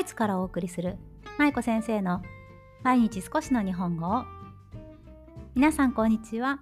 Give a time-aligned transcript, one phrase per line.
[0.00, 0.96] イツからお送りする
[1.38, 2.22] 舞子先生の
[2.82, 4.24] 毎日少しの日本語を。
[5.54, 6.60] 皆さんこんにちは。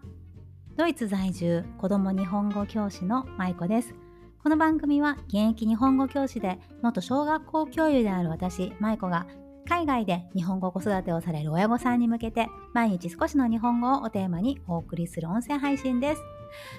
[0.76, 3.94] ドイツ在住子供日本語教師の舞子です。
[4.42, 9.28] この番組は現役日本語教師で元小学校教諭である私舞子が
[9.68, 16.22] 海外で日本語子育てをされる親御さんに向けて毎日少しの日本語をおテーマにお送りする音声配信です。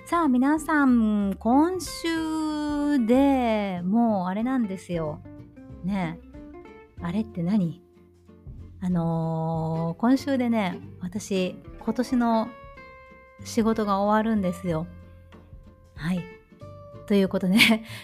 [0.05, 5.21] さあ皆さん今週でもうあれなんですよ。
[5.85, 6.19] ね
[7.01, 7.81] あれって何？
[8.81, 12.49] あのー、今週でね、私、今年の
[13.43, 14.87] 仕事が終わるんですよ。
[15.95, 16.23] はい。
[17.07, 17.55] ということで、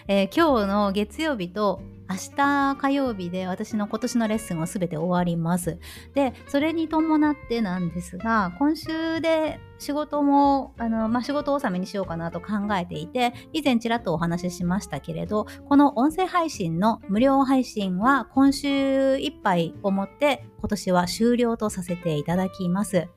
[0.08, 5.80] えー、今日の月曜日と明日火曜日で私の今年のレッスンは全て終わります。
[6.14, 23.08] で、それに伴ってなんですが、今週で仕事も、あの、まあ、仕事納めにしようかなと考えていて、以前ちらっとお話ししましたけれど、この音声配信の無料配信は今週いっぱいをもって今年は終了とさせていただきます。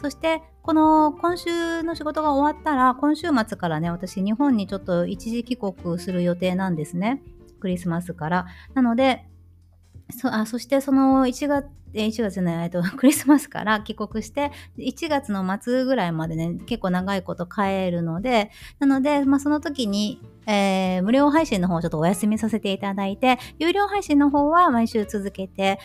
[0.00, 7.22] そして、この今週の仕事が終わったら、今週末からね、私日本にちょっと一時帰国する予定なんですね。
[7.60, 8.46] クリスマスから。
[8.74, 9.26] なので、
[10.10, 25.78] そあそしてその1月、1月じゃない、と、 クリスマスから帰国して、1月の末ぐらいまでね、結構長いこと帰るので、なので、まあ、その時に、えー、無料配信の方をちょっとお休みさせていただいて、有料配信の方は毎週続けて、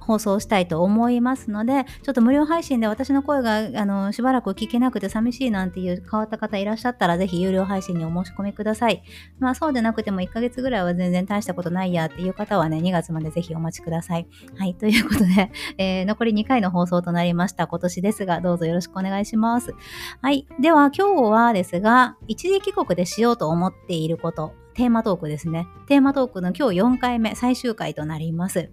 [0.00, 9.02] 放送したいと思いますので、ちょっと無料配信で私の声があのしばらく聞けなくて寂しいなんていう変わった方いらっしゃったら、ぜひ有料配信にお申し込みください。
[9.38, 14.26] まあそうでなくても1ヶ月ぐらいは全然大したことないやっていう方はね、2月までぜひお待ちください。
[14.56, 17.66] はい、ということで、えー、残り2回の放送となりました。
[17.66, 19.74] 今年ですが、どうぞよろしくお願いします。
[20.20, 25.66] はい、では今日はですが、一時帰国でしようと思っていること、テーマトークですね。
[25.86, 28.70] テーマトークの今日4回目、最終回となります。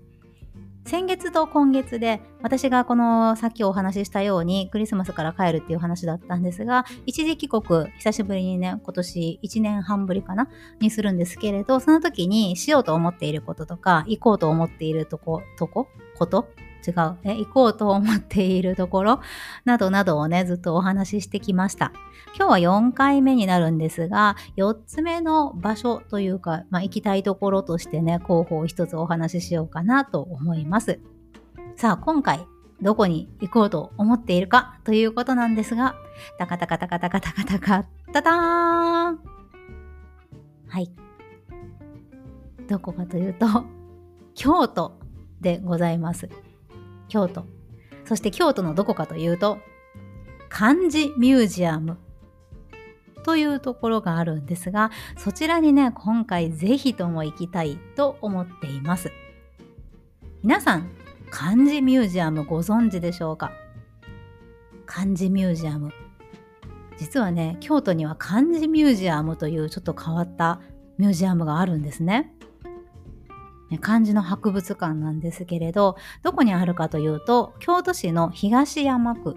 [0.88, 10.48] 先月と今月で私がこのさっきお話ししたようにクリスマスから帰るっていう話だったんですが一時帰国久しぶりにね今年1年半ぶりかな
[10.80, 16.48] にするんですけれどその時にしようと思っていることとか行こうと思っているとことここと
[16.86, 19.20] 違う、え、行こうと思っているところ？
[19.66, 21.92] などなどをね、ずっとお話ししてきました。
[22.36, 31.00] 今日は4回目になるんですが、4つ目の場所というか、まあ、行きたいところとしてね、候補を一つお話ししようかなと思います。
[31.76, 32.46] さあ、今回、
[32.82, 34.80] どこに行こうと思っているか？
[34.84, 35.96] ということなんですが、
[36.38, 39.20] タカタカタカタカタカタカタタン
[40.68, 40.92] はい。
[42.68, 43.48] どこかというと、
[44.36, 45.00] 京都
[45.42, 46.30] でございます。
[47.08, 47.46] 京都。
[48.06, 49.60] そして京都のどこかというと、
[50.50, 51.98] 漢字ミュージアム
[53.24, 59.12] というところがあるんですが、そちらにね、今回ぜひとも行きたいと思っています。
[60.44, 60.90] 皆さん、
[61.30, 63.52] 漢字ミュージアムご存知でしょうか？
[64.86, 65.92] 漢字ミュージアム。
[66.98, 70.62] 実はね、京都には漢字ミュージアムというちょっと変わった
[70.98, 72.34] ミュージアムがあるんですね。
[73.82, 79.36] 漢字の博物館なんですけれど、どこにあるかというと、京都市の東山区、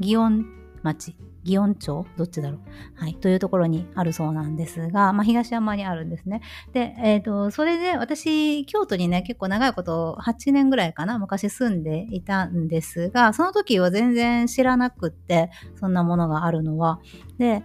[0.00, 0.46] 祇園
[0.82, 2.60] 町、祇園町どっちだろう
[2.96, 3.14] はい。
[3.14, 6.42] というところにあるそうなんですが、まあ、東山にあるんですね。
[6.72, 16.98] で、えっ、ー、と、それで私、京都にね、結構長いこと、8年ぐらいかな、昔住んでいたんですが、その時は全然知らなくって、そんなものがあるのは。
[17.38, 17.62] で、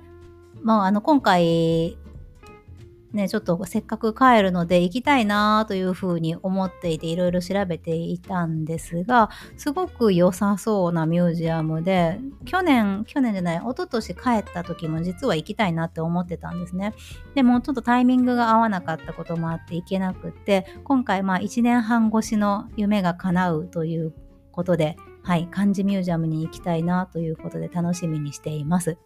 [0.62, 1.98] まあ、あの、今回、
[3.14, 16.94] ね、ちょっとせっかく帰るので行きたいなというふうに思っていていろいろ調べていたんですがすごく良さそうなミュージアムで去年去年じゃない一昨年帰った時も実は行きたいなって思ってたんですね。
[17.36, 24.14] でもちょっとタイミングが合わなかったこともあって行けなくて今回まあ1年半越しの夢が叶うという
[24.54, 28.98] ことではい漢字ミュージアムに行きたいなということで楽しみにしています。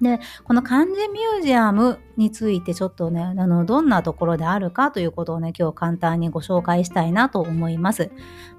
[0.00, 8.10] で、この漢字ミュージアムについてちょっとね、あの、どんなところであるかということをね、今日簡単にご紹介したいなと思います。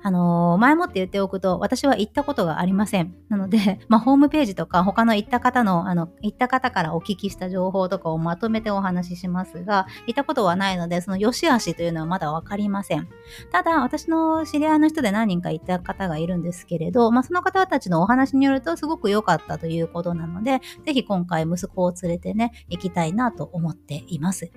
[0.03, 3.13] あのー、前もって言っておくと、私は行ったことがありません。
[3.29, 13.07] なので、 まあ、ホームページとか他の行った方の、あの、行った方からお聞きした情報とかをまとめてお話ししますが、行ったことはないので、その良し悪しというのはまだわかりません。
[13.51, 24.51] ただ、私の知り合いの人で何人か行った方がいるんですけれど、まあ、その方たちのお話によるとすごく良かったということなので、ぜひ今回息子を連れてね、行きたいなと思っています。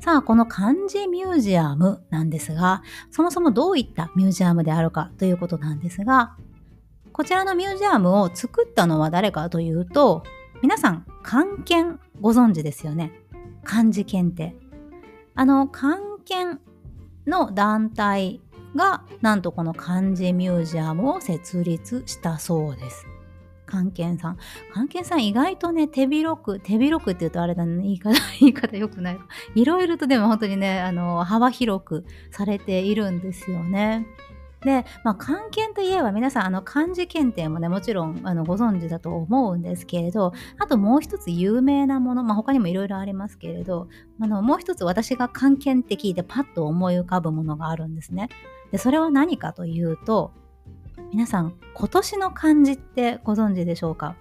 [0.00, 6.36] さあ、この漢字ミュージアムなんですが、そもそもどういったミュージアムであるかということなんですが、
[7.12, 10.22] こちらのミュージアムを作ったのは誰かというと、
[10.62, 13.12] 皆さん、漢検ご存知ですよね。
[13.64, 14.56] 漢字検定。
[15.34, 16.60] あの、漢検
[17.26, 18.40] の団体
[18.74, 23.06] がなんとこの漢字ミュージアムを設立したそうです。
[23.72, 24.38] 関係さん。
[24.74, 29.18] 関係さん意外とね、手広く、手広くって言うとあれだね、言い方、 言い方良くない。
[29.54, 34.06] いろいろとでも本当にね、あの、幅広くされているんですよね。
[34.60, 43.88] で、まあ、漢検といえば皆さん、あの、漢字検定もね、もちろん、あの、ご存知だと思うんですけれど、あともう一つ有名なもの、まあ、他にもいろいろありますけれど、
[44.20, 48.28] あの、もう一つ私が漢検って聞いてパッと思い浮かぶものがあるんですね。
[48.70, 50.32] で、それは何かというと、
[51.12, 54.16] 皆さん、今年の漢字ってご存知でしょうか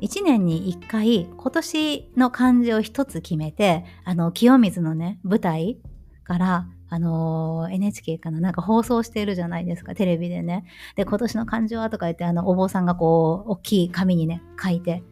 [0.00, 5.76] ？1年に1回、今年の漢字を一つ決めて、あの、清水のね、舞台
[6.22, 8.40] から、あの、NHK かな？
[8.40, 10.64] なんか放送してるじゃないですか、テレビでね。
[10.96, 15.02] で、今年の漢字はとか言って、あの、お坊さんがこう、大きい紙にね、書いて、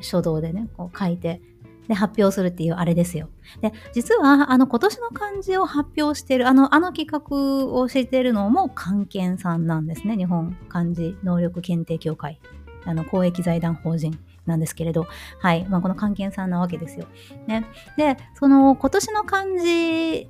[0.00, 1.40] 書道でね、こう書いて、
[1.88, 3.28] で、発表するっていうあれですよ。
[3.60, 10.16] で、実は、あの、今年の漢字を発表してる、あの、あの企画をしてるのも、漢検さんなんですね。
[10.16, 12.40] 日本漢字能力検定協会。
[12.86, 15.06] あの、公益財団法人なんですけれど、
[15.38, 15.66] はい。
[15.68, 17.06] まあ、この漢検さんなわけですよ。
[17.46, 17.66] ね。
[17.96, 20.28] で、その、今年の漢字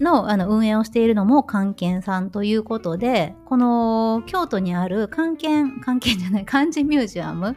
[0.00, 7.56] のあの運営をしているのも漢検さんということで、この京都にある漢検、漢検じゃない、漢字ミュージアム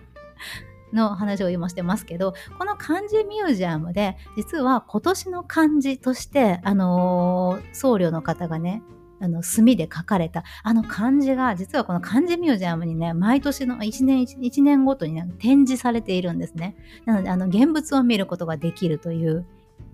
[0.93, 8.81] の話を今してますけど、この漢字ミュージアムで、実は今年の漢字として、あのー、僧侶の方がね、
[9.21, 16.75] あの、墨で書かれた、あの漢字が、実はこの漢字ミュージアムにね、毎年の1年、1年ごとに、ね、展示されているんですね。
[17.05, 19.45] なので、あの、現物を見ることができるという、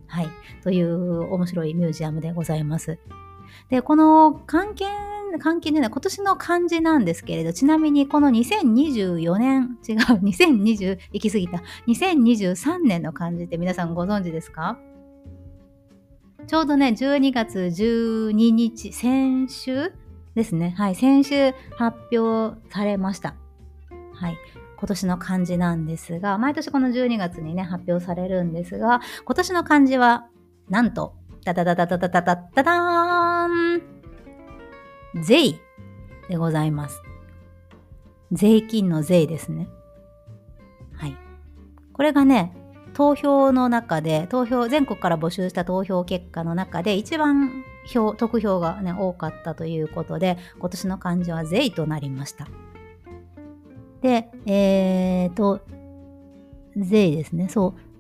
[0.08, 0.28] はい、
[0.62, 3.00] という面白いミュージアムでございます。
[3.70, 4.86] で、この関係
[5.40, 14.78] 関係ない今年の漢字なんですけれど、ちなみにこの2024年、違う、2020、行き過ぎた、2023年の漢字って皆さんご存知ですか？
[16.48, 19.92] ちょうどね、12月12日、先週
[20.36, 20.76] ですね。
[20.78, 23.36] はい、先週発表されました。
[24.14, 24.38] はい。
[24.78, 30.28] 今年の漢字なんですが、毎年この12月にね、発表されるんですが、今年の漢字は、
[30.70, 31.16] なんと、
[31.46, 33.95] ダダダダダダダダダーン
[35.22, 35.60] 税
[36.30, 37.02] でございます。
[38.32, 39.68] 税金の税ですね。
[40.94, 41.16] はい。
[41.94, 42.56] これがね、
[42.94, 52.48] 投票の中で、投票、全国から募集した投票結果の中で一番票、得票がね、多かったということで、今年の漢字は税となりました。
[54.02, 55.62] で、えーと、
[56.76, 57.48] 税ですね。
[57.50, 57.95] そう。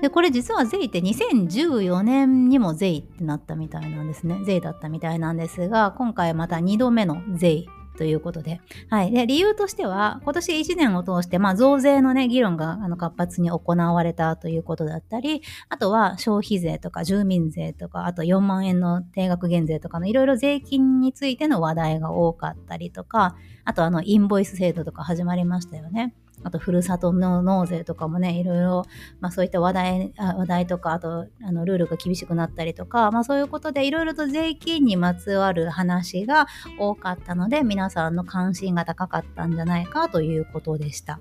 [0.00, 4.40] で、これ実はゼイって2014年にもゼイってなったみたいなんですね。
[4.44, 8.60] ゼイだったみたいなんですが、今回また2度目のゼイということで。
[8.88, 9.10] はい。
[9.10, 26.14] で、理由としては、今年1年を通して、まあ、増税のね、議論があの活発に行われたということだったり、あとは消費税とか住民税とか、あと4万円の定額減税とかのいろいろ税金についての話題が多かったりとか、あとあの、インボイス制度とか始まりましたよね。
[26.44, 28.84] あと、ふるさとの納税とかもね、いろいろ、
[29.20, 36.46] まあそういった話題、話題とか、あと、あの、ルールが厳しくなったりとか、まあそういうことでいろいろと税金にまつわる話が
[36.78, 41.20] 多かったので、皆さんの関心が高かったんじゃないかということでした。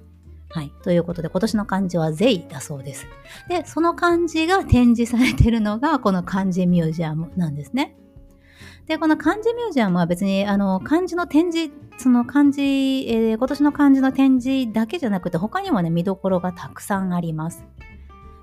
[0.50, 0.72] はい。
[0.84, 3.08] ということで、今年の漢字は税だそうです。
[3.50, 7.96] で、その漢字が展示されているのが、この漢字ミュージアムなんですね。
[8.88, 17.66] で、この漢字ミュージアムは別に、あの、漢字の展示、その漢字、えー、今年の漢字の展示だけじゃなくて、他にもね、見どころがたくさんあります。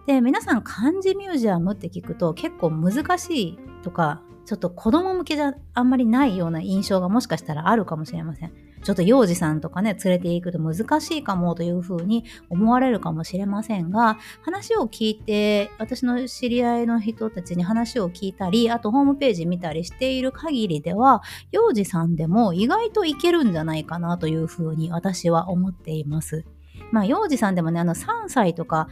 [0.06, 8.52] で、皆さん漢字ミュージアムって聞くと結構難しいとか、ちょっと子供向けじゃあんまりないような印象がもしかしたらあるかもしれません。
[8.82, 21.22] ちょっと幼児さんとかね、連れて行くと難しいかもというふうに思われるかもしれませんが、話を聞いて、私の知り合いの人たちに話を聞いたり、あとホームページ見たりしている限りでは、
[21.52, 26.44] 幼児さんでも意外といけるんじゃないかなというふうに私は思っています。
[26.90, 28.88] まあ、幼児さんでもね、あの3歳とか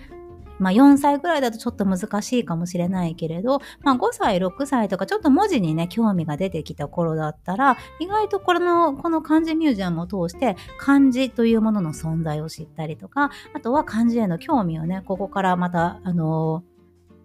[0.60, 16.62] まあ4歳ぐらいだとちょっと難しいかもしれないけれど、まあ5歳、6歳とかちょっと文字にね、興味が出てきた頃だったら、意外とこの、この漢字ミュージアムを通して漢字というものの存在を知ったりとか、あとは漢字への興味をね、ここからまた、あの、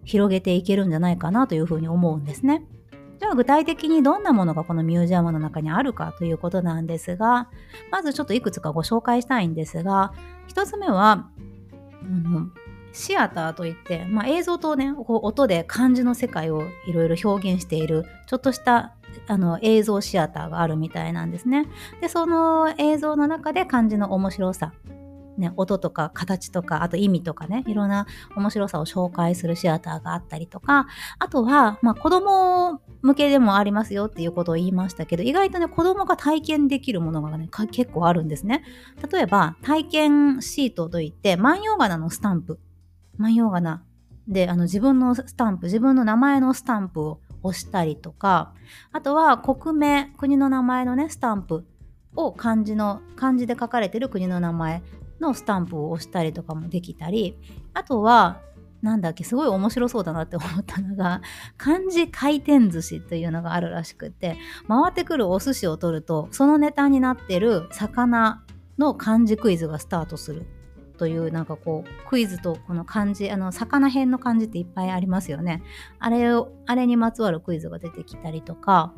[0.06, 2.66] 広げていけるんじゃないかなというふうに思うんですね。
[3.20, 7.50] じゃあ具体的にどんなものがこのミュージアムの中にあるかということなんですが、
[7.92, 10.14] まずちょっといくつかご紹介したいんですが、
[10.48, 11.30] 一つ目は、
[12.04, 12.54] うん、
[12.96, 18.96] シアターといって、まあ、映像とねこう音で漢字の世界をいろいろ表現しているちょっとした
[19.28, 21.68] あの映像シアターがあるみたいなんですね。
[22.02, 24.74] でその映像の中で漢字の面白さ
[25.38, 30.88] ね、音とか形とか、あと意味とかね、いろんな面白さを紹介するシアターがあったりとか、
[31.20, 38.64] あとは、まあ子供向けでもありますよっていうことを言いましたけど、意外とね、子供が体験できるものがね、結構あるんですね。
[39.12, 42.60] 例えば、体験シートといって、万葉仮名のスタンプ。
[43.18, 43.84] 万葉仮名
[44.28, 48.54] で、あの、自分のスタンプ、自分の名前のスタンプを押したりとか、
[48.92, 51.66] あとは国名、国の名前のね、スタンプ
[52.16, 54.82] を漢字の、漢字で書かれてる国の名前
[55.20, 57.38] のスタンプを押したりとかもできたり、
[57.74, 58.42] あとは、
[58.82, 61.22] なんだっけ、すごい面白そうだなって思ったのが、
[61.58, 68.44] 漢字回転寿司というのがあるらしくて、回ってくるお寿司を取ると、そのネタになってる魚
[68.78, 70.46] の漢字クイズがスタートする。
[70.96, 75.64] というなんかこうクイズとこの漢字あの魚編の漢字っていっぱいありますよね
[76.00, 78.94] あれをあれにまつわるクイズが出てきたりとか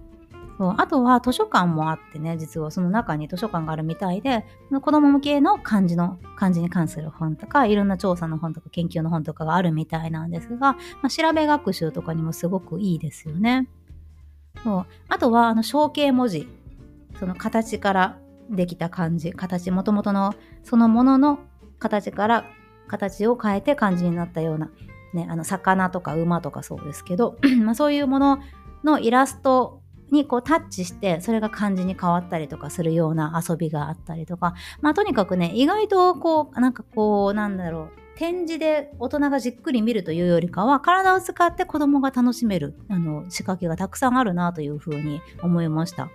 [0.57, 4.43] そうあとは図書館もあってね、実はその中に図書館があるみたいで、
[4.81, 13.67] 子供向けの漢字の、漢字に関する本とか、いろんな調査の本とか研究の本とかがあるみたいなんですが、まあ、調べ学習とかにもすごくいいですよね。
[14.63, 16.47] そうあとは、あの、象形文字。
[17.19, 18.17] その形から
[18.49, 21.39] できた漢字、形、もともとのそのものの
[21.79, 22.45] 形から
[22.87, 24.71] 形を変えて漢字になったような、
[25.13, 28.39] ね、あの、魚とか馬とかそうですけど、 まあそういうもの
[28.83, 29.81] のイラスト
[30.11, 46.09] にこうタッチしてそれが漢字に変わったりとかするような遊びがあったりとかまあとにかくね意外とこうなんかこうなんだろう展示で大人がじっくり見るというよりかは体を使って子供が楽しめるあの仕掛けがたくさんあるなというふうに思いました。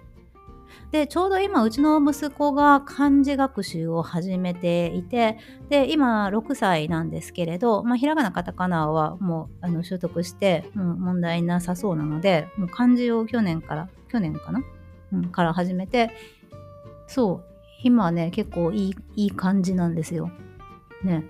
[0.93, 5.39] でちょうど今うちの息子が漢字学習を始めていて
[5.71, 14.63] で今6歳なんですけれど、まあ、ひらがなカタカナはもうあの習得して、うん、問題なさそうなのでもう漢字を去年から去年かな、
[15.15, 16.11] うん、から始めて
[17.07, 20.31] そう今はね結構いいいい感じなんですよ。
[21.03, 21.25] ね。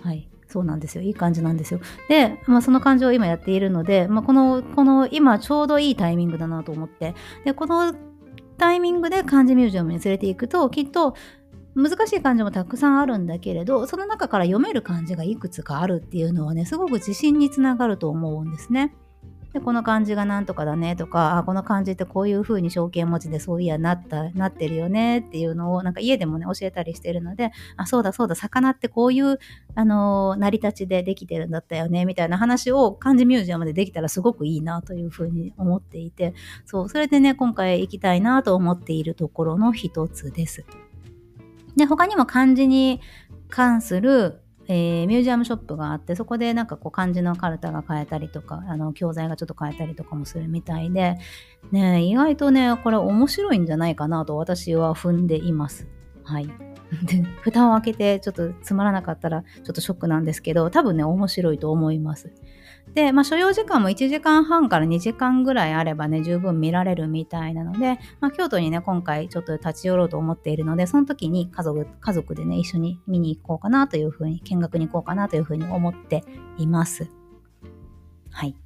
[0.00, 0.28] はい。
[0.56, 1.02] そうなんですよ。
[1.02, 1.80] いい感じなんですよ。
[2.08, 7.94] で、まあ、その感じを今やっているので、まあ、この、この今ちょうどいいタイミングだなと思って、で、この
[8.56, 11.14] タイミングで漢字ミュージアムに連れていくと、きっと
[11.74, 18.94] 難しい漢字もたくさんあるんだけれど、その中から読める漢字がいくつかあるっていうのはね、すごく自信につながると思うんですね。
[19.56, 29.38] でこの漢字がなんとかだねとかあこの漢字ってこういう風に象形文字でそういやなったなってるよねっていうのをなんか家でもね教えたりしてるのであそうだそうだ魚ってこういう
[29.74, 36.34] あのー、成り立ちでできてるんだったよねみたいな話を漢字ミュージアムでできたらすごくいいなという風に思っていて
[36.66, 40.66] そうそれでね今回行きたいなと思っているところの一つです。
[41.76, 43.00] で他にも漢字に
[43.48, 51.16] 関するえー、ミュージアムショップがあってそこでなんかこう漢字のカルタが変えたりとかあの教材がちょっと変えたりとかもするみたいで、
[51.70, 55.86] ね、意外とねこれ面白いんじゃないかなと私は踏んでいます。
[56.24, 56.48] はい。
[57.02, 62.32] で蓋を開けてちょっとつまらなかったらちょっとショックなんですけど多分ね面白いと思います。
[62.96, 76.24] で、まあ、所要時間も1時間半から2時間ぐらいあればね、十分見られるみたいなので、まあ、京都にね、今回ちょっと立ち寄ろうと思っているので、その時に家族、家族でね、一緒に見に行こうかなというふうに、見学に行こうかなというふうに思って
[76.56, 77.10] います。
[78.30, 78.56] はい。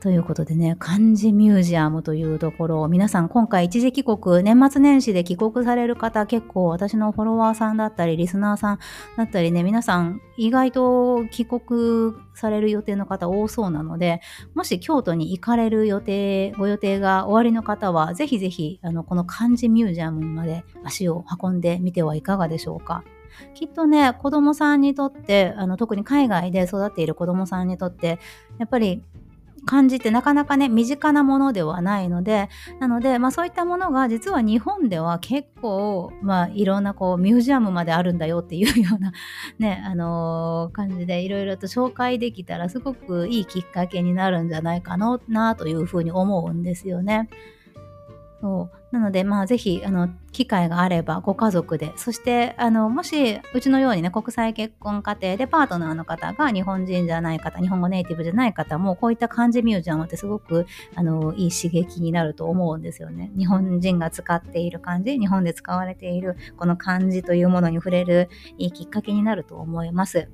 [0.00, 8.78] ということでね、漢字ミュージアムというところ皆さん今回一時帰国、年末年始で帰国される方結構私のフォロワーさんだったりリスナーさん
[9.16, 14.20] だったりね、皆さん意外と帰国される予定の方多そうなので、
[14.54, 23.02] もし京都に行かれる予定、ご予定が終わりの方は、ぜひぜひあのこの漢字ミュージアムまで足を運んでみてはいかがでしょうか。
[23.54, 28.20] きっとね、子供さんにとって、あの特に海外で育っている子供さんにとって、
[28.58, 29.02] やっぱり
[29.68, 32.48] 感じてなかなかね身近なものではないので
[32.80, 39.12] なので、まあ、そういったものが実は日本では結構、まあ、いろんなこうミュージアムまであるんだよっていうような
[39.60, 47.28] ねあのー、感じでいろいろと紹介できたらすごくいいきっかけになるんじゃないかなというふうに思うんですよね。
[48.40, 63.30] そうなので、まあ、ぜひ、あの、機会があれば、ご家族で、そして、あの、もし、うちのようにね、国際結婚家庭でパートナーの方が日本人じゃない方、日本語ネイティブじゃない方も、こういった漢字ミュージアムってすごく、あの、いい刺激になると思うんですよね。
[63.36, 70.28] 日本人が使っている漢字、日本で使われている、この漢字というものに触れる、いいきっかけになると思います。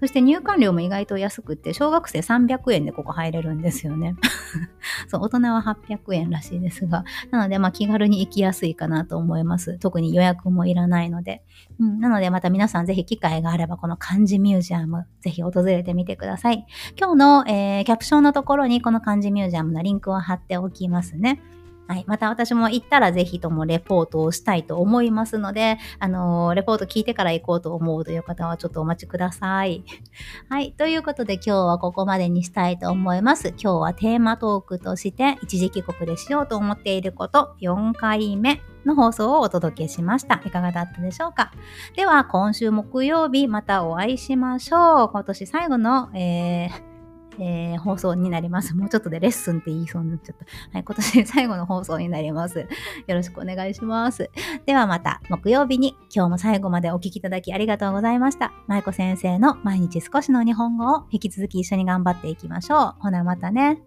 [0.00, 4.16] そして入館料も意外と安くて、小学生300円でここ入れるんですよね。
[5.08, 9.78] そう、大人は800円らしいですが、なので、まあ気軽に行きやすいかなと思います。
[9.78, 11.42] 特に予約もいらないので。
[11.78, 16.66] うん、なので、また皆さんぜひ機会があれば、この漢字ミュージアム、ぜひ訪れてみてください。
[16.98, 21.40] 今日の、えー、キャプションのところにこの漢字ミュージアムのリンクを貼っておきますね。
[21.88, 22.04] はい。
[22.06, 29.84] また私も行ったらぜひともレポートをしたいと思いますので、あのー、レポート聞いてから行こうと思うという方はちょっとお待ちください。
[30.50, 30.72] はい。
[30.72, 33.48] ということで今日はここまでにしたいと思います。
[33.50, 40.42] 今日はテーマトークとして一時帰国でしようと思っていること4回目の放送をお届けしました。
[40.44, 41.52] いかがだったでしょうか？
[41.94, 45.08] では今週木曜日またお会いしましょう。
[45.10, 46.95] 今年最後の、えー
[47.38, 48.74] えー、放送になります。
[48.74, 50.44] もうちょっとでレッスンって言いそうになっちゃった。
[50.72, 52.60] はい、今年最後の放送になります。
[52.60, 52.66] よ
[53.08, 54.30] ろしくお願いします。
[54.64, 58.52] ではまた木曜日に今日も最後までお聴きいただきありがとうございました。
[58.66, 62.94] 舞子先生の毎日少しの日本語を引き続き一緒に頑張っていきましょう。
[63.00, 63.82] ほなまたね。